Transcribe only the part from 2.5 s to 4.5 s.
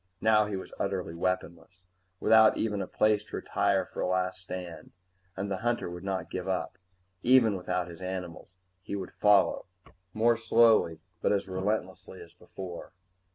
even a place to retire for a last